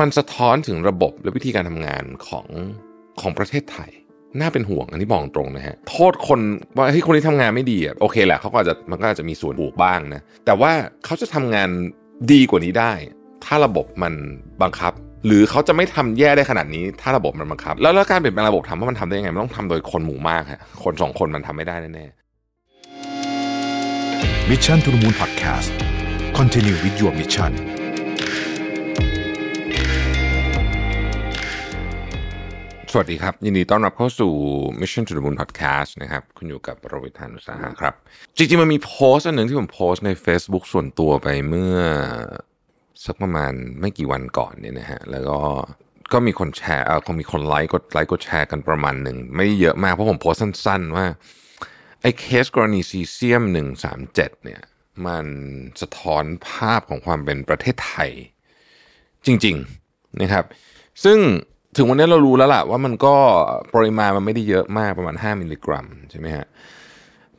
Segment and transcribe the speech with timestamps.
[0.00, 2.46] มันสะท้อนถึงระบบและวิธีการทำงานของ
[3.20, 3.90] ของประเทศไทย
[4.40, 6.40] น่าเป็นห่วงอันนี้บอกตรงนะฮะ โทษคน
[6.76, 10.72] ว่าเฮ้ยคนนี้ทำงานไม่ดีอะโอเคแหละเขาก็อาจจะมันก็อาจจะมีส่วนถูกบ้างนะ แต่ว่า
[11.04, 11.68] เขาจะทำงาน
[12.32, 12.92] ดีกว่านี้ได้
[13.44, 14.14] ถ้าระบบมัน
[14.62, 14.92] บังคับ
[15.26, 25.68] หรือเขาจะไม่ทำแย่ได้ขนาดนี้ ถ้าระบบมันบังคับ แล้วแล้วการเปลี่ยนแปลงระบบทำว่ามันทำได้ยังไงมันต้องทำโดยคนหมู่มากฮะคนสองคนมันทำไม่ได้แน่ๆมิชชั่นทุ the Moon Podcast
[26.38, 27.81] Continue with your mission
[32.94, 34.32] สวัสดีครับ ยินดีต้อนรับเข้าสู่
[34.80, 37.94] Mission to the Moon Podcast นะครับ คุณอยู่กับโรวิทานุสาหะครับ
[38.36, 41.76] จริงๆ มันมีโพสต์อันหนึ่งที่ผมโพสต์ใน Facebook ส่วนตัวไปเมื่อ
[43.04, 45.40] สักประมาณไม่กี่วันก่อนเนี่ยนะฮะ แล้วก็
[46.12, 51.06] ก็มีคนแชร์เออคงมีคนไลค์กดไลค์กดแชร์กันประมาณหนึ่ง ไม่เยอะมากเพราะผมโพสต์สั้น ๆ ว่า
[52.02, 53.42] ไอ้เคสกรณีซีเซียม
[53.92, 54.60] 137 เนี่ย
[55.06, 55.26] มัน
[55.80, 58.10] สะท้อนภาพของความเป็นประเทศไทย
[59.26, 59.56] จริง
[59.88, 60.44] ๆ นะครับ
[61.06, 61.18] ซึ่ง
[61.76, 63.14] ถึงวันนี้เรารู้แล้วล่ะว่ามันก็
[63.74, 66.46] ปริมาณมันไม่ได้เยอะมากประมาณ 5 มิลลิกรัมใช่ไหมฮะ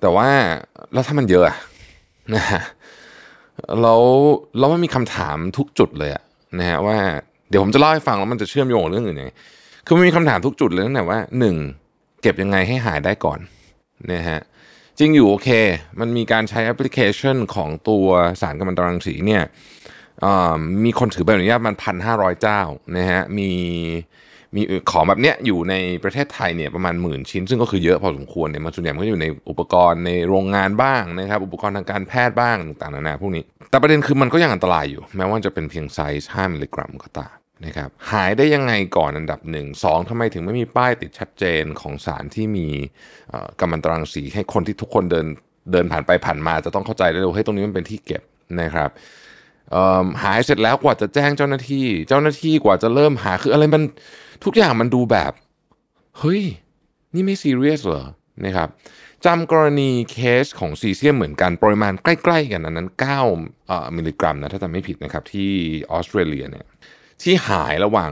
[0.02, 0.30] แต่ว่า
[0.94, 1.46] แล้วถ้ามันเยอะ
[2.36, 2.62] นะฮะ
[3.82, 4.02] แล้ว
[4.58, 6.24] แล้วมันมีคำถามทุกจุดเลยอะ
[6.60, 6.98] นะฮะว่า
[7.50, 9.32] เดี๋ยวผมจะเล่าให้ฟังแล้วมันจะเชื่อมโยงเรื่องอื่นยังไง
[9.86, 11.56] คือมันมีคำถามทุกจุดเลยตั้งแต่ว่าหนึ่ง
[12.22, 13.40] เก็บยังไงให้หายได้ก่อน
[14.12, 14.40] นะฮะ
[15.00, 15.50] จริงอยู่โอเค
[16.00, 18.06] มันมีการใช้แอปพลิเคชันของตัว
[18.42, 19.44] สารกัมมันตรังสีเนี่ย
[20.86, 22.62] มีคนถือใบอนุญาตมันพันห้าร้อยเจ้า
[22.98, 23.52] นะฮะมี
[24.56, 24.62] มี
[24.92, 42.68] ของแบบเนี้ยอยู่ในประเทศไทยเนี่ยประมาณหมื่นชิ้น ซึ่งก็คือเยอะพอสมควรเนี่ยมันส่วนใหญ่มันก็อยู่ในอุปกรณ์ในโรงงานบ้างนะครับ อุปกรณ์ทางการแพทย์บ้างต่างๆนานาพวกนี้ แต่ประเด็นคือมันก็ยังอันตรายอยู่ แม้ว่าจะเป็นเพียงไซส์5มิลลิกรัมก็ตามนะครับหายได้ยังไงก่อนอันดับหนึ่งสองทำไมถึงไม่มีป้ายติดชัดเจนของสารที่มี
[43.60, 45.28] กัมมันตรังสีให้คนที่ทุกคนเดิน
[45.72, 48.22] เดินผ่านไปผ่านมาจะต้องเข้าใจได้เลยว่าเฮ้ยตรงนี้มันเป็นที่เก็บ
[48.62, 48.90] นะครับ
[50.24, 53.84] หายเสร็จแล้วกว่าจะแจ้งเจ้าหน้าที่ เจ้าหน้าที่กว่าจะเริ่มหาคืออะไรมัน
[54.44, 55.32] ทุกอย่างมันดูแบบ
[56.20, 56.44] เฮ้ย
[57.14, 58.06] นี่ไม่ซีเรียสเหรอ
[58.46, 58.70] นะครับ
[59.26, 62.90] จำกรณีเคสของซีเซียมเหมือนกันปริมาณใกล้ๆกันนั้น
[63.42, 65.52] 9มิลลิกรัมนะถ้าจำไม่ผิดนะครับที่
[65.92, 66.66] ออสเตรเลียเนี่ย
[67.24, 68.12] ที่หายระหว่าง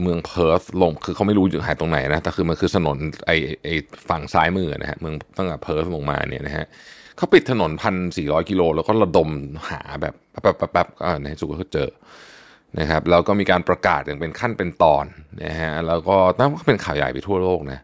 [0.00, 2.96] เมืองเพิร์ธลงคือเขาไม่รู้หายตรงไหนนะแต่คือมันคือถนน
[3.26, 3.30] ไอ
[3.64, 3.68] ไอ
[4.08, 6.66] ฝั่งซ้ายมือนะฮะเมืองตั้งแต่เพิร์ธลงมาเนี่ยนะฮะ
[7.18, 9.28] เขาปิดถนนพันสี่ร้อยกิโลแล้วก็ระดม
[9.70, 10.88] หาแบบแป๊บแป๊บ
[11.22, 11.88] ในที่สุดก็เจอ
[12.78, 15.04] นะครับแล้วก็มีการประกาศอย่างเป็นขั้นเป็นตอน
[15.44, 17.80] นะฮะแล้วก็ตั้งเป็นข่าวใหญ่ไปทั่วโลกนะ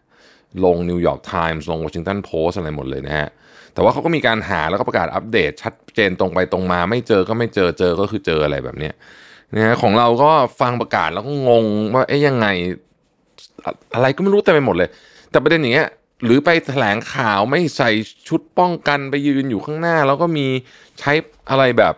[0.65, 3.27] ลงนิวยอร์กไทมส์ลงวอชิงตันโพสต์อะไรหมดเลยนะฮะ
[3.73, 8.93] แต่ว่าเขาก็มีการหาแล้วก็ประกาศอัปเดต ชัดเจนตรงไปตรงมา ไม่เจอก็ไม่เจอเจอก็คือเจออะไรแบบเนี้ย
[9.55, 10.31] นะฮะของเราก็
[10.61, 12.47] ฟังประกาศแล้วก็งงว่าเอ๊ยยังไง
[13.95, 14.89] อะไรก็ไม่รู้เต็มไปหมดเลย
[15.31, 15.87] แต่ประเด็นอย่างเงี้ย
[16.23, 17.89] หรือไปแถลงข่าวไม่ใส่
[18.27, 20.45] ชุดป้องกันไปยืนอยู่ข้างหน้า แล้วก็มี
[20.99, 21.11] ใช้
[21.49, 21.93] อะไรแบบ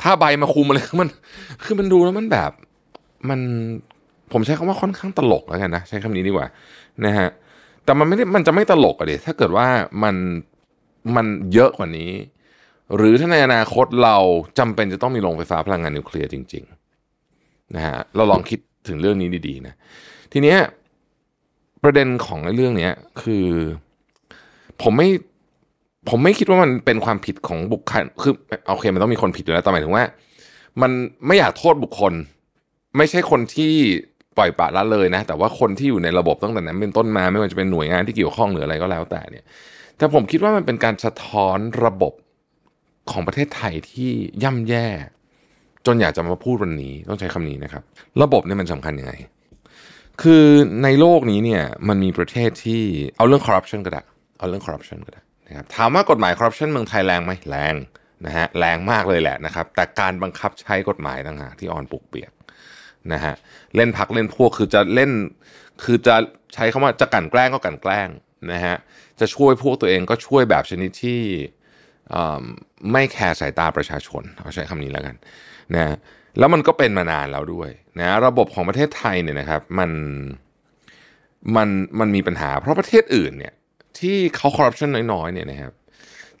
[0.00, 1.08] ผ้าใบมาคุมอะไรมัน
[1.64, 2.50] คือมันดูแล้วมันแบบ
[3.28, 3.40] มัน
[4.32, 6.46] ผมใช้คำว่าค่อนข้างตลกแล้วกันนะ ใช้คำนี้ดีกว่า
[7.04, 7.28] นะฮะ
[7.84, 9.66] แต่มันไม่ได้มันจะไม่ตลกอะเดถ้าเกิดว่า
[10.02, 10.16] มัน
[11.16, 12.10] มันเยอะกว่านี้
[12.96, 14.16] หรือถ้าในอนาคตเรา
[14.58, 16.64] จำเป็นจะต้องมีโรงไฟฟ้าพลังงานนิวเคลียร์จริง
[17.18, 18.58] ๆ นะฮะเราลองคิด
[18.88, 19.74] ถึงเรื่องนี้ดีๆนะ
[20.32, 20.58] ทีเนี้ย
[21.82, 22.92] ประเด็นของเรื่องเนี้ย
[23.22, 23.46] คือ
[24.82, 25.08] ผมไม่
[26.08, 28.32] ผมไม่คิดว่ามันเป็นความผิดของบุคคลคือ
[28.72, 30.04] โอเค มันต้องมีคนผิดอยู่แล้วแต่หมายถึงว่า
[30.82, 30.90] มัน
[31.26, 32.12] ไม่อยากโทษบุคคล
[32.96, 33.72] ไม่ใช่คนที่
[34.36, 39.44] ปล่อยปละละเลยนะ แต่ว่าคนที่อยู่ในระบบตั้งแต่นั้นเป็นต้นมาไม่ว่าจะเป็นหน่วยงานที่เกี่ยวข้องหรืออะไรก็แล้วแต่เนี่ย
[39.96, 42.12] แต่ผมคิดว่ามันเป็นการสะท้อนระบบ
[43.10, 44.10] ของประเทศไทยที่
[44.42, 44.86] ย่ำแย่
[45.86, 47.82] จนอยากจะมาพูดวันนี้ต้องใช้คำนี้นะครับ
[48.22, 49.12] ระบบเนี่ยมันสำคัญยังไง
[50.22, 50.44] คือ
[50.84, 52.82] ในโลกนี้เนี่ยมันมีประเทศที่
[53.16, 54.02] เอาเรื่องคอร์รัปชันก็ได้
[54.38, 57.74] เอาเรื่องคอร์รัปชันก็ได้นะครับถามว่ากฎหมายคอร์รัปชันเมืองไทยแรงไหมแรง
[58.26, 62.32] นะฮะแรงมากเลยแหละนะครับ แต่การบังคับใช้กฎหมายต่างหากที่อ่อนปุกเปียก
[63.12, 63.34] นะฮะ
[63.76, 65.10] เล่นพักเล่นพวกคือจะเล่น
[65.84, 66.16] คือจะ
[66.54, 68.08] ใช้คำว่าจะกันแกล้งก็กันแกล้ง
[68.52, 68.76] นะฮะ
[69.20, 71.20] จะช่วยพวกตัวเองก็ช่วยแบบชนิดที่
[72.92, 75.16] ไม่แคร์สายตาประชาชนเอาใช้คำนี้แล้วกัน
[75.74, 75.96] นะ
[76.38, 79.90] แล้วมันก็เป็นมานานแล้วด้วยนะระบบของประเทศไทยเนี่ยนะครับมัน
[81.56, 81.68] มัน
[81.98, 83.54] มันมีปัญหา เพราะประเทศอื่นเนี่ย
[83.98, 85.72] ที่เขาคอร์รัปชันน้อยๆเนี่ยนะครับ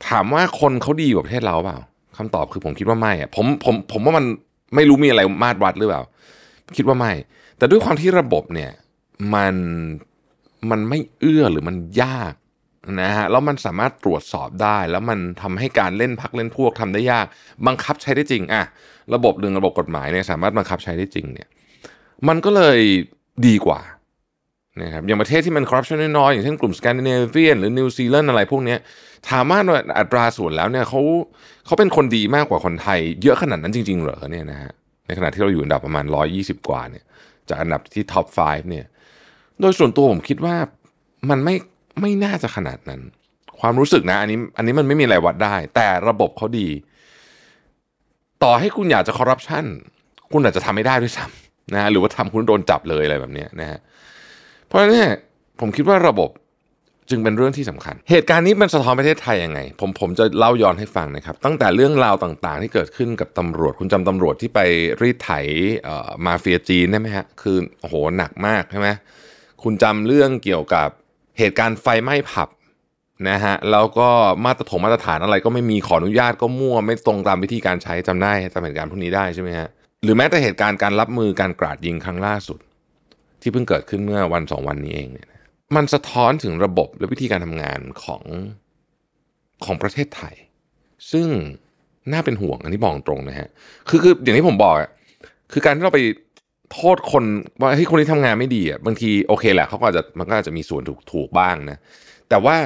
[0.08, 1.78] ถามว่าคนเขาดีกว่าประเทศเราเปล่า
[2.16, 4.24] คำตอบคือผมคิดว่าไม่อะผมผมผมว่ามัน
[4.74, 6.02] ไม่รู้มีอะไรมาตรวัดหรือเปล่า
[6.76, 7.12] คิดว่าไม่
[7.56, 8.70] แต่ด้วยความที่ระบบเนี่ย
[9.34, 9.54] มัน
[10.70, 12.34] มันไม่เอื้อหรือมันยาก
[13.00, 17.26] นะฮะแล้วมันสามารถตรวจสอบได้ แล้วมันทำให้การเล่นพักเล่นพวกทำได้ยาก
[17.66, 18.64] บังคับใช้ได้จริงอะ
[19.14, 21.48] ระบบหนึ่งระบบกฎหมายเนี่ยสามารถบังคับใช้ได้จริงเนี่ย
[22.28, 22.78] มันก็เลย
[23.46, 23.80] ดีกว่า
[24.82, 28.76] นะครับอย่างประเทศที่มันคอร์รัปชันน้อยๆอย่างเช่นกลุ่มสแกนดิเนเวียนหรือนิวซีแลนด์อะไรพวกนี้
[29.28, 29.58] ถามว่า
[29.98, 31.00] อัตราส่วนแล้วเนี่ยเขา
[31.66, 34.72] เขาเป็นคนดีมากกว่าคนไทย เยอะขนาดนั้นจริง ๆ เหรอเนี่ยนะฮะ
[35.06, 36.04] ในขณะที่เราอยู่อันดับประมาณ
[36.36, 37.04] 120 กว่าเนี่ย
[37.48, 38.86] จากอันดับที่ top 5 เนี่ย
[39.60, 40.56] โดยส่วนตัวผมคิดว่า
[41.30, 41.54] มันไม่
[42.00, 43.00] ไม่น่าจะขนาดนั้น
[43.60, 46.68] ความรู้สึกนะ อันนี้ อันนี้มันไม่มีอะไรวัดได้ แต่ระบบเขาดี
[48.42, 49.64] ต่อให้คุณอยากจะคอร์รัปชัน
[50.32, 53.78] คุณอาจจะทำไม่ได้ด้วยซ้ำนะหรือว่าทำคุณโดนจับเลยอะไรแบบนี้นะฮะ
[54.66, 54.94] เพราะฉะนั้น
[55.60, 56.30] ผมคิดว่าระบบ
[57.10, 64.60] จึงเป็นเรื่องที่สำคัญ เหตุการณ์นี้มันสะท้อนประเทศไทยยังไง ผมผมจะเล่าย้อนให้ฟังนะครับ ตั้งแต่เรื่องราวต่างๆ ที่เกิดขึ้นกับตำรวจ คุณจำตำรวจที่ไป
[65.02, 65.40] รีดไถ่
[66.26, 68.88] มาเฟียจีนได้ไหมฮะ คือโอ้โหหนักมากใช่ไหม
[69.62, 70.88] คุณจำเรื่องเกี่ยวกับ
[71.40, 72.48] เหตุการณ์ไฟไหม้ผับ
[73.28, 74.08] นะฮะแล้วก็
[74.44, 79.68] มาตรฐานมาตรฐานอะไรก็ไม่มีขออนุญาตก็มั่วไม่ตรงตามวิธีการใช้จำได้จำเหตุการณ์พวกนี้ได้ใช่ไหมฮะ
[80.02, 82.58] หรือแม้แต่เหตุการณ์การรับมือการกราดยิงครั้งล่าสุด
[83.40, 85.28] ที่เพิ่งเกิดขึ้นเมื่อวันสองวันนี้เองเนี่ย
[85.76, 88.22] มันสะท้อนถึงระบบและวิธีการทำงานของ
[89.64, 90.34] ของประเทศไทย
[91.12, 91.28] ซึ่ง
[92.12, 93.48] น่าเป็นห่วงอันนี้บอกตรงนะฮะ
[93.88, 94.74] คือคืออย่างที่ผมบอก
[95.52, 96.00] คือการที่เราไป
[96.72, 97.24] โทษคน
[97.60, 101.78] ว่าเฮ้ยคนนี้ทำงานไม่ดีอะบางทีโอเคแหละเขาก็อาจจะมันก็อาจจะมีส่วนถูกถูกบ้างนะ
[102.28, 102.56] แต่ว่า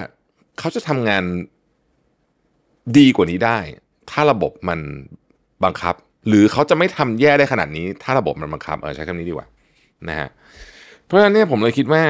[0.59, 1.23] เขาจะทำงาน
[2.99, 3.59] ดีกว่านี้ได้
[4.11, 4.81] ถ้าระบบมัน
[5.65, 5.95] บังคับ
[6.29, 9.47] หรือเขาจะไม่ทำแย่ได้ขนาดนี้ ถ้าระบบมันบังคับเออใช้คำนี้ดีกว่า
[10.09, 10.29] นะฮะ
[11.05, 12.03] เพราะฉะนั้นเนี่ยผมเลยคิดว่า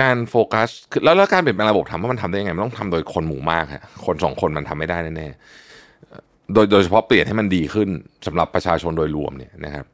[0.00, 7.88] การโฟกัสคือแล้วแล้วการเปลี่ยนแปลงระบบทำว่ามันทำได้ยังไงมันต้องทำโดยคนหมู่มากฮะคนสองคนมันทำไม่ได้แน่ๆโดยโดยเฉพาะเปลี่ยนให้มันดีขึ้น
[8.26, 9.84] สำหรับประชาชนโดยรวมเนี่ยนะครับ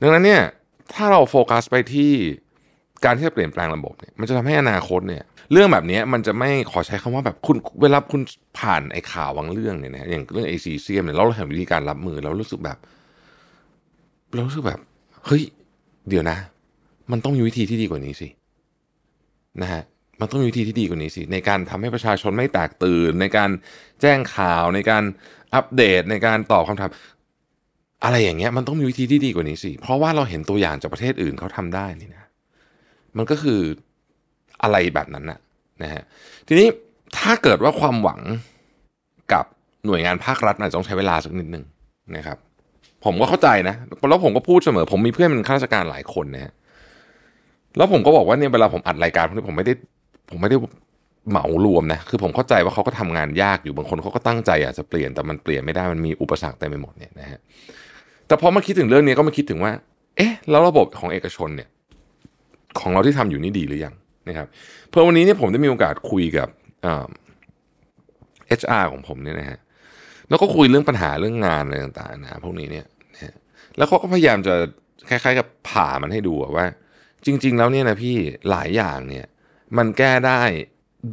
[0.00, 0.42] ดังนั้นเนี่ย
[0.94, 2.12] ถ้าเราโฟกัสไปที่
[3.04, 5.22] การที่จะเปลี่ยนแปลงระบบเนี่ยมันจะทำให้อนาคตเนี่ย
[5.52, 8.22] เรื่องแบบนี้มันจะไม่ขอใช้คำว่าแบบคุณเวลาคุณ
[8.58, 12.78] ผ่านไอ้ข่าวบางเรื่องเนี่ยนะอย่างเรื่องไอซีเซียมเนี่ยเราเห็นวิธีการรับมือเรารู้สึกแบบ
[14.34, 14.80] เรารู้สึกแบบ
[15.26, 15.42] เฮ้ย
[16.08, 16.36] เดี๋ยวนะ
[17.10, 18.28] มันต้องมีวิธีที่ดีกว่านี้สิ
[19.62, 19.82] นะฮะ
[20.20, 23.50] มันต้องมีวิธีที่ดีกว่านี้สิ ในการทำให้ประชาชนไม่แตกตื่น ในการ
[24.00, 25.04] แจ้งข่าวในการ
[25.54, 26.90] อัปเดตในการตอบคำถาม
[28.04, 32.24] อะไรอย่างเงี้ยมันต้องมีวิธีที่ดีกว่านี้สิ เพราะว่าเราเห็นตัวอย่างจากประเทศอื่นเขาทำได้นี่นะ
[33.16, 33.60] มันก็คือ
[34.62, 35.38] อะไรแบบนั้นนะ
[35.82, 36.02] นะฮะ
[36.48, 36.68] ทีนี้
[37.18, 38.20] ถ้าเกิดว่าความหวัง
[39.32, 39.44] กับ
[39.86, 41.64] หน่วยงานภาครัฐอาจจะต้องใช้เวลาสักนิดหนึ่ง
[42.16, 42.38] นะครับ
[43.04, 43.74] ผมก็เข้าใจนะ
[44.10, 46.52] แล้วผมก็พูดเสมอ ผมมีเพื่อนเป็นข้าราชการหลายคนนะฮะ
[47.76, 49.74] แล้วผมก็บอกว่าเนี่ยเวลาผมอัดรายการพวกนี้ผมไม่ได้
[50.30, 50.56] ผมไม่ได้
[51.28, 57.40] เหมารวมนะคือผมเข้าใจว่าเขาก็ทำงานยากอยู่บางคนเขาก็ตั้งใจอยากจะเปลี่ยนแต่มันเปลี่ยนไม่ได้มันมีอุปสรรคเต็มไปหมดเนี่ยนะฮะ
[58.26, 59.72] แต่พอมาคิดถึงเรื่องนี้ก็มาคิดถึงว่า
[60.16, 61.68] เอ๊ะ แล้วระบบของเอกชนเนี่ย
[62.80, 63.94] ของเราที่ทำอยู่นี่ดีหรือยัง
[64.28, 64.46] นะครับ
[64.88, 66.48] เพื่อวันนี้เนี่ยผมได้มีโอกาสคุยกับ
[66.82, 69.58] เอชอาร์ของผมเนี่ยนะฮะ
[70.28, 73.34] แล้วก็คุยเรื่องปัญหาเรื่องงานอะไรต่างๆนะพวกนี้เนี่ยนะ
[73.76, 74.54] แล้วเขาก็พยายามจะ
[75.08, 76.66] คล้าย ๆ กับผ่ามันให้ดูว่า
[77.26, 78.16] จริง ๆ แล้วเนี่ยนะพี่
[78.50, 79.26] หลายอย่างเนี่ย
[79.78, 80.42] มันแก้ได้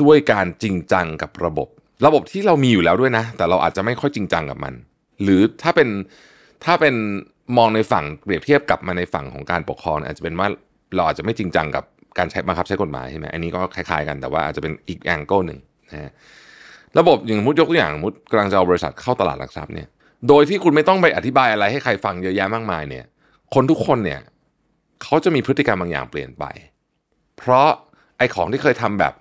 [0.03, 1.67] ด้วยการจริงจังกับระบบ
[2.05, 4.73] ระบบที่เรามีอยู่แล้วด้วยนะ แต่เราอาจจะไม่ค่อยจริงจังกับมัน
[5.23, 5.89] หรือถ้าเป็น
[6.65, 6.95] ถ้าเป็น
[7.57, 10.47] มองในฝั่งเปรียบเทียบกลับมาในฝั่งของการปกครอง อาจจะเป็นว่า
[10.95, 11.83] เราอาจจะไม่จริงจังกับ
[12.17, 15.59] การใช้บังคับใช้กฎหมายใช่ไหมอันนี้ก็คล้ายๆกันแต่ว่าอาจจะเป็นอีก angle หนึ่ง
[15.91, 16.11] นะฮะ
[16.99, 19.87] ระบบอย่างสมมุติยกตัวอย่างสมมุติกำลังจะเอาบริษัทเข้าตลาดหลักทรัพย์เนี่ย
[20.27, 23.05] โดยที่คุณไม่ต้องไปอธิบายอะไรให้ใครฟังเยอะแยะมากมายเนี่ย
[23.53, 24.21] คนทุกคนเนี่ย
[25.03, 26.45] เขาจะมีพฤติกรรมบางอย่างเปลี่ยนไป
[27.37, 27.69] เพราะ
[28.17, 29.13] ไอ้ของที่เคยทำแบบ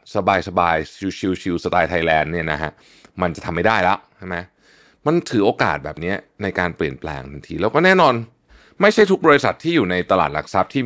[0.49, 2.73] สบายๆชิวๆสไตล์ไทยแลนด์เนี่ยนะฮะ
[3.23, 4.37] มันจะทำไม่ได้แล้วใช่ไหม
[5.07, 8.15] มันถือโอกาสแบบนี้ในการเปลี่ยนแปลงทันที แล้วก็แน่นอน
[8.81, 10.83] ไม่ใช่ทุกบริษัทที่อยู่ในตลาดหลักทรัพย์ที่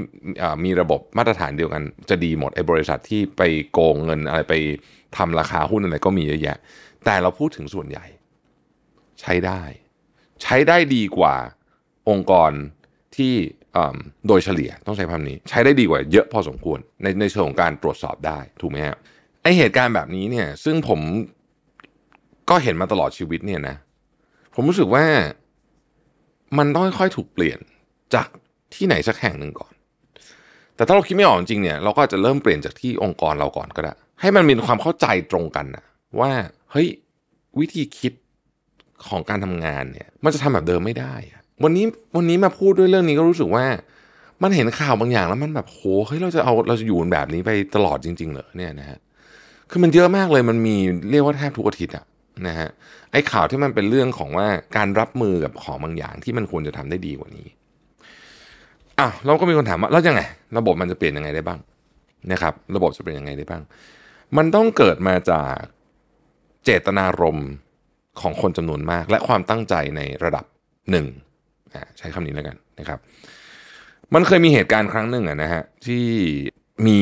[0.65, 4.55] มีระบบมาตรฐานเดียวกันจะดีหมดไอ้บริษัทที่ไปโกงเงินอะไรไป
[5.17, 6.57] ทำราคาหุ้นอะไรก็มีเยอะแยะ
[7.05, 8.07] แต่เราพูดถึงส่วนใหญ่
[9.21, 9.63] ใช้ได้
[10.43, 11.37] ใช้ได้ดีกว่า
[12.09, 12.53] องค์กร
[13.17, 13.35] ที่
[14.29, 18.97] โดยเฉลี่ยต้องใช้คำนี้ ใช้ได้ดีกว่าเยอะพอสมควร ในในเชิงของการตรวจสอบได้ถูกไหมฮะ
[19.43, 21.01] ไอเหตุการณ์แบบนี้เนี่ย ซึ่งผม
[22.51, 23.77] ก็เห็นมาตลอดชีวิตเนี่ยนะ
[24.55, 25.05] ผมรู้สึกว่า
[26.59, 27.59] มันต้องค่อยๆถูกเปลี่ยน
[28.15, 28.29] จาก
[28.75, 29.73] ที่ไหนสักแห่งหนึ่งก่อน
[30.77, 35.85] แต่ถ้าเราคิดไม่ออกจริงเนี่ย เราก็จะเริ่มเปลี่ยนจากที่องค์กรเราก่อนก็ได้ ให้มันมีความเข้าใจตรงกันนะ
[36.21, 36.31] ว่า
[36.71, 36.89] เฮ้ย
[37.59, 38.13] วิธีคิด
[39.09, 41.15] ของการทำงานเนี่ย มันจะทำแบบเดิมไม่ได้
[41.63, 41.85] วันนี้
[42.17, 43.65] วันนี้มาพูดด้วยเรื่องนี้ก็รู้สึกว่า
[44.43, 48.99] มันเห็นข่าวบางอย่างแล้วมันแบบโหเฮ้ยเราจะเอาเราจะอยู่แบบนี้ไปตลอดจริง ๆ เหรอเนี่ยนะฮะ
[49.71, 50.77] คือมันเยอะมากเลยมันมี
[51.11, 52.05] เรียกว่าแทบทุกอาทิตย์อะ
[52.47, 52.69] นะฮะ
[53.13, 57.47] ไอ้ข่าวที่มันเป็นเรื่องของว่าการรับมือกับของบางอย่างที่มันควรจะทำได้ดีกว่านี้
[58.99, 60.23] อะเราก็มีคนถามว่าแล้วยังไง
[60.59, 61.61] ระบบมันจะเปลี่ยนยังไงได้บ้าง
[62.33, 63.63] นะครับ ระบบจะเป็นยังไงได้บ้าง
[64.37, 65.55] มันต้องเกิดมาจาก
[66.65, 67.51] เจตนารมณ์
[68.21, 70.45] ของคนจำนวนมาก และความตั้งใจในระดับ
[70.91, 71.07] หนึ่ง
[71.99, 72.99] ใช้คำนี้แล้วกันนะครับ
[74.15, 76.07] มันเคยมีเหตุการณ์ครั้งหนึ่งนะฮะที่
[76.87, 77.01] มี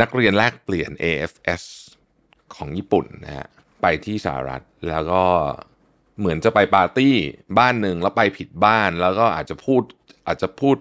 [0.00, 1.62] นักเรียนแลกเปลี่ยน AFS
[2.54, 3.46] ของญี่ปุ่นนะฮะ
[3.82, 5.22] ไปที่สหรัฐแล้วก็
[6.18, 7.14] เหมือนจะไปปาร์ตี้
[7.58, 9.82] บ้านหนึ่งแล้วไปผิดบ้าน แล้วก็อาจจะพูด
[10.26, 10.76] อาจจะพูด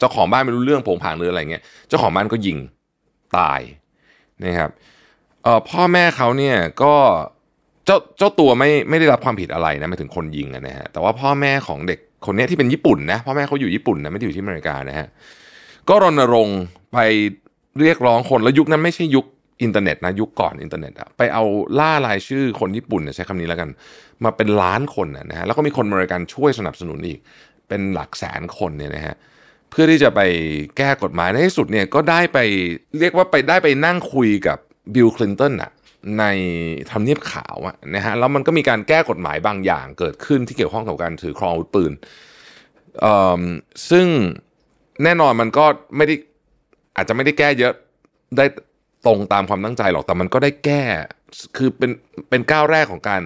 [0.00, 2.58] เจ้าของบ้านไม่รู้เรื่องโผงผางหรืออะไรเงี้ยเจ้าของบ้านก็ยิง
[3.38, 3.60] ตาย
[4.44, 4.70] นะครับ
[5.42, 6.94] เอ่อพ่อแม่เขาเนี่ยก็
[7.86, 15.08] เจ้าเจ้าตัวไม่ไม่ได้รับความผิดอะไรนะหมายถึงคนยิงนะฮะแต่ว่าพ่อแม่ของเด็ก คนนี้ที่เป็นญี่ปุ่นนะพ่อแม่เขาอยู่ญี่ปุ่นนะไม่ได้อยู่ที่อเมริกานะฮะ
[15.88, 16.60] ก็รณรงค์
[16.92, 16.98] ไป
[17.80, 19.26] เรียกร้องคนแล้วยุคนั้นไม่ใช่ยุค
[19.62, 21.44] อินเทอร์เน็ตนะยุคก่อนอินเทอร์เน็ตอะไปเอา
[21.78, 23.68] ล่ารายชื่อคนญี่ปุ่นเนี่ยใช้คำนี้แล้วกัน
[24.24, 27.18] มาเป็นล้านคนนะฮะแล้วก็มีคนอเมริกันช่วยสนับสนุนอีก
[27.68, 29.14] เป็นหลักแสนคนเนี่ยนะฮะ
[29.70, 30.20] เพื่อที่จะไป
[30.76, 32.38] แก้กฎหมายในที่สุดเนี่ยก็ได้ไป
[32.98, 34.58] เรียกว่าไปได้ไปนั่งคุยกับ
[34.94, 35.70] บิลคลินตันอะ
[36.18, 36.24] ใน
[36.90, 41.92] ทำเนียบขาวอะนะฮะแล้วมันก็มีการแก้กฎหมายบางอย่างเกิดขึ้นที่เกี่ยวข้องกับการถือครองอาวุธปืน
[43.00, 43.42] เอ่อ
[43.90, 44.06] ซึ่ง
[45.04, 45.64] แน่นอนมันก็
[45.96, 46.14] ไม่ได้
[46.96, 47.72] อาจจะไม่ได้แก้เยอะ
[48.36, 48.44] ได้
[49.06, 50.82] ตรงตามความตั้งใจหรอกแต่มันก็ได้แก้
[51.56, 51.90] คือเป็น
[52.30, 53.22] เป็นก้าวแรกของการ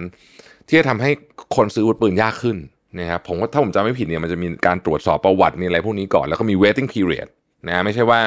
[0.67, 1.11] ที่จะทำให้
[1.55, 2.57] คนซื้ออาวุธปืนยากขึ้น
[2.99, 7.27] นะครับผมว่าถ้าผมจำไม่ผิดเนี่ยมันจะมีการตรวจสอบประวัติมีอะไรพวกนี้ก่อนแล้วก็มี waiting period
[7.67, 8.19] นะไม่ใช่ว่า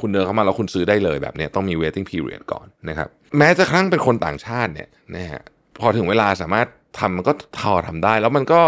[0.00, 3.08] คุณเดินเข้ามาแล้วคุณซื้อได้เลยแบบนี้ต้องมี waiting period ก่อนนะครับ
[3.38, 5.42] แม้จะครั้งเป็นคนต่างชาติเนี่ยนะฮะ
[5.80, 8.62] พอถึงเวลาสามารถทำมันก็ทอทำได้ แล้วมันก็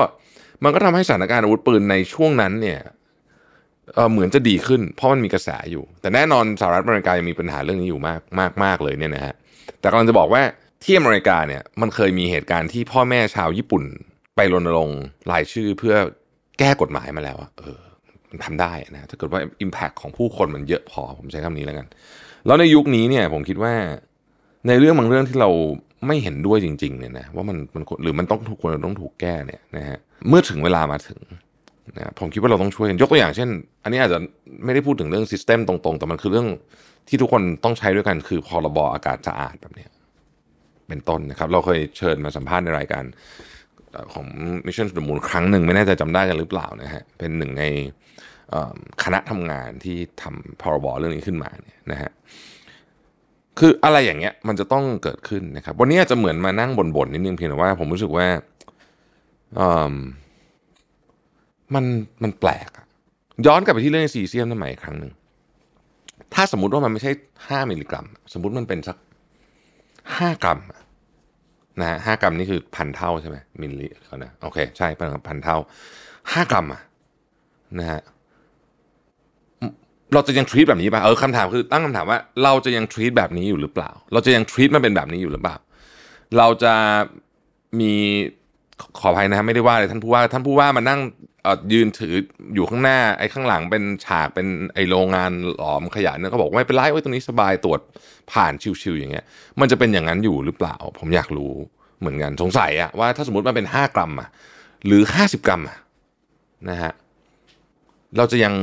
[0.65, 2.81] มันก็ทำให้สถานการณ์อาวุธปืนในช่วงนั้นเนี่ย
[3.95, 9.35] เเหมือนจะดีขึ้น เพราะมันมีกระแสอยู่ แต่แน่นอนสหรัฐอเมริกายังมีปัญหาเรื่องนี้อยู่มากมากมากเลยเนี่ยนะฮะ
[9.81, 10.43] แต่กำลังจะบอกว่า
[10.85, 13.85] ที่อเมริกาเนี่ยมันเคยมีเหตุการณ์ที่พ่อแม่ชาวญี่ปุ่น
[14.37, 15.95] ไปรณรงค์รายชื่อเพื่อ
[16.59, 17.81] แก้กฎหมายมาแล้วอะเออ
[18.45, 21.87] ทำได้นะถ้าเกิดว่า Impact ของผู้คนมันเยอะพอผมใช้คำนี้แล้วกัน
[22.47, 23.75] แล้วในยุคนี้เนี่ยผมคิดว่า
[24.69, 25.51] ในเรื่องบางเรื่องที่เรา
[26.07, 31.21] ไม่เห็นด้วยจริงๆเนี่ยนะว่ามันมันหรือมันต้องถูกควรต้องถูกแก้เนี่ยนะฮะเมื่อถึงเวลามาถึง
[31.97, 33.49] นะผมคิดว่าเราต้องช่วยกันยกตัวอย่างเช่น
[33.83, 34.19] อันนี้อาจจะ
[34.65, 36.49] ไม่ได้พูดถึงเรื่องซิสเต็มตรงๆ แต่มันคือเรื่อง
[37.09, 39.91] ที่ทุกคนต้องใช้ด้วยกันคือพรบอากาศสะอาดแบบเนี้ย
[40.89, 43.05] เป็นต้นนะครับ เราเคยเชิญมาสัมภาษณ์ในรายการ
[44.13, 44.27] ของ
[44.67, 47.65] Mission to the Moon ครั้งหนึ่งไม่แน่ใจจำได้กันหรือเปล่านะฮะเป็นหนึ่งใน
[49.03, 52.11] คณะทำงานที่ทำพรบเรื่องนี้ขึ้นมาเนี่ยนะฮะ
[53.59, 58.27] คืออะไรอย่างเงี้ยมันจะต้องเกิดขึ้นนะครับ วันนี้อาจจะเหมือนมานั่งบ่นๆนิดนึงเพียงแต่ว่าผมรู้สึกว่า
[59.59, 59.95] อืม
[61.75, 61.85] มัน
[62.23, 62.87] มันแปลกอะ
[63.47, 65.13] ย้อนกลับไปที่เรื่องซีเซียมนั่นใหม่อีกครั้งหนึ่ง
[66.35, 67.11] ถ้าสมมติว่ามันไม่ใช่
[67.49, 68.97] ห้ามิลลิกรัม สมมติมันเป็นสัก
[70.17, 70.61] ห้ากรัม
[71.81, 75.57] นะฮะห้ากรัมนี่คือพันเท่าใช่ไหมมิลลิเขานะโอเค ใช่เป็นพันเท่า
[76.33, 76.83] ห้ากรัมอะ
[77.79, 78.01] นะฮะ
[80.15, 85.57] เราจะยังทรีตแบบนี้ป่ะเออคำถามคือตั้งคำถามว่าเราจะยังทรีตแบบนี้อยู่หรือเปล่า เราจะยังทรีตมันเป็นแบบนี้อยู่หรือเปล่า
[86.39, 86.75] เราจะ
[87.81, 87.93] มี
[88.99, 91.01] ขออภัยนะฮะไม่ได้ว่าเลยท่านผู้ว่าท่านผู้ว่ามานั่ง
[91.73, 92.15] ยืนถือ
[92.55, 97.81] อยู่ข้างหน้าไอ้ข้างหลังเป็นฉากเป็นไอ้โรงงานหลอมขยะเนี่ยก็บอกไม่เป็นไรไว้ยตรงนี้สบายตรวจ
[98.33, 99.25] ผ่านชิวๆอย่างเงี้ย
[99.61, 101.53] มันจะเป็นอย่างนั้นอยู่หรือเปล่า ผมอยากรู้
[102.01, 104.29] เหมือนกันสงสัยอะว่าถ้าสมมติมันเป็นห้ากรัมอะ
[104.87, 105.79] หรือห้าสิบกรัมอะ
[106.71, 106.93] นะฮะ
[108.17, 108.55] เราจะยัง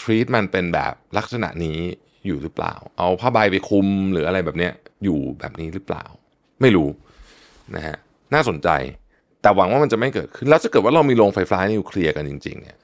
[0.00, 1.78] ทรีตมันเป็นแบบลักษณะนี้
[2.26, 4.72] อยู่หรือเปล่า เอาผ้าใบไปคุมหรืออะไรแบบเนี้ย
[5.04, 6.04] อยู่แบบนี้หรือเปล่า
[6.60, 6.88] ไม่รู้
[7.76, 7.96] นะฮะ
[8.34, 8.68] น่าสนใจ
[9.42, 12.78] แต่หวังว่ามันจะไม่เกิดขึ้น แล้วถ้าเกิดว่าเรามีโรงไฟฟ้านิวเคลียร์กันจริง ๆ เนี่ย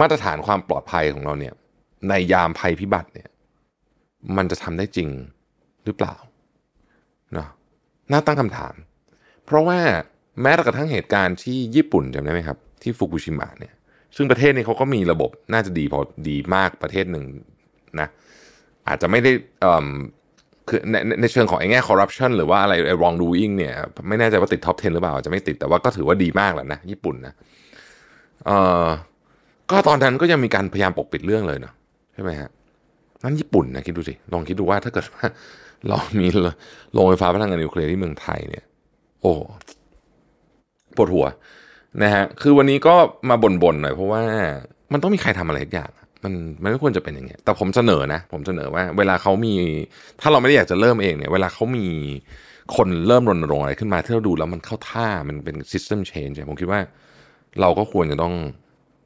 [0.00, 1.54] มาตรฐานความปลอดภัยของเราเนี่ย
[2.08, 3.28] ในยามภัยพิบัติเนี่ย
[4.36, 5.08] มันจะทำได้จริง
[5.84, 6.16] หรือเปล่า
[7.32, 7.48] เนาะ
[8.12, 8.74] น่าตั้งคำถาม
[9.44, 9.78] เพราะว่า
[10.42, 13.74] แม้กระทั่งเหตุการณ์ที่ญี่ปุ่นจำได้ไหมครับ ที่ฟุกุชิมะเนี่ย
[14.16, 17.24] ซึ่งประเทศนี้เขาก็มีระบบน่าจะดีพอดีมากประเทศหนึ่ง
[18.00, 18.08] นะ
[18.88, 19.30] อาจจะไม่ได้
[19.60, 19.86] เออ
[20.68, 23.72] คือในในในเชิงของไอ้แง่คอร์รัปชันหรือว่าอะไรไอ้ wrong doing เนี่ย
[24.08, 27.34] ไม่แน่ใจว่าติดท็อป 10 หรือเปล่าอาจจะไม่ติดแต่ว่าก็ถือว่าดีมากแล้วนะ ญี่ปุ่นนะ
[28.46, 28.86] เอ่อ
[29.70, 31.74] ก็ตอนนั้นก็ยังมีการพยายามปกปิดเรื่องเลยเนาะ
[32.14, 32.50] ใช่ไหมฮะ
[33.22, 35.24] นั่นญี่ปุ่นนะคิดดูสิลองคิดดูว่าถ้าเกิดว่า
[35.88, 36.26] เรามี
[36.92, 38.64] โรงไฟฟ้าพลังงานนิวเคลียร์ที่เมืองไทยเนี่ย
[39.22, 39.32] โอ้
[40.96, 41.26] ปวดหัว
[42.02, 42.94] นะฮะคือวันนี้ก็
[43.30, 44.22] มาบ่นๆหน่อยเพราะว่า
[44.92, 45.90] มันต้องมีใครทำอะไรสักอย่าง
[46.24, 49.54] มันมันไม่ควรจะเป็นอย่างเงี้ยแต่ผมเสนอนะ ผมเสนอว่า เวลาเขามี
[50.20, 51.86] ถ้าเราไม่ได้อยากจะเริ่มเองเนี่ย เวลาเขามี
[52.76, 56.80] คนเริ่มรณรงค์อะไรขึ้นมาที่เราดูแล้วมันเข้าท่ามันเป็น system change เนี่ยผมคิดว่า
[57.60, 58.34] เราก็ควรจะต้อง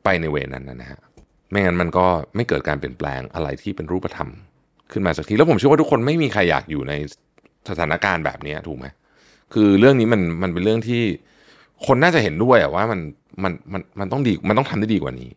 [0.04, 1.00] ไปในเวนั้นนะฮะ
[1.50, 2.06] ไม่งั้นมันก็
[2.36, 4.28] ไม่เกิดการเปลี่ยนแปลงอะไรที่เป็นรูปธรรม
[4.92, 6.92] ขึ้นมาสักทีแล้วผมเชื่อว่าทุกคนไม่มีใครอยากอยู่ใน
[7.70, 8.86] สถานการณ์แบบนี้ถูกไหม
[9.54, 11.02] คือเรื่องนี้มันมันเป็นเรื่องที่
[11.86, 13.00] คนน่าจะเห็นด้วยอะว่ามัน
[13.42, 15.30] มันมันมันต้องดีมันต้องทำได้ดีกว่านี้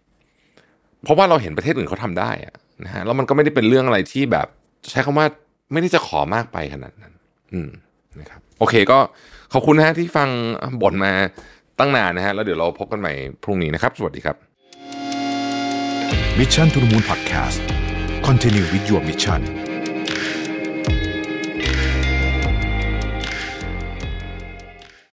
[1.04, 4.48] เพราะว่าเราเห็นประเทศอื่นเขาทำได้อะนะฮะแล้วมันก็ไม่ได้เป็นเรื่องอะไรที่แบบ
[4.92, 5.26] ใช้คำว่า
[5.74, 7.14] ไม่ได้จะขอมากไปขนาดนั้น
[7.54, 7.70] อืม
[8.20, 8.98] นะครับโอเคก็
[9.54, 10.30] ขอบคุณนะฮะที่ฟัง
[10.82, 11.12] บ่นมา
[11.80, 14.38] ตั้งนานนะฮะแล้วเดี๋ยวเราพบกันใหม่พรุ่งนี้นะครับ สวัสดีครับ
[16.40, 17.60] Mission to the Moon Podcast
[18.28, 19.73] Continue with your mission